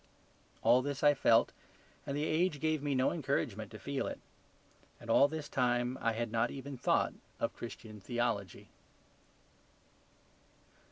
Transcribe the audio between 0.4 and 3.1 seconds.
All this I felt and the age gave me